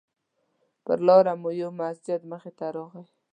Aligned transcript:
پر 0.85 0.99
لاره 1.07 1.33
مو 1.41 1.49
یو 1.61 1.69
مسجد 1.81 2.21
مخې 2.31 2.51
ته 2.57 2.65
راغی. 2.75 3.03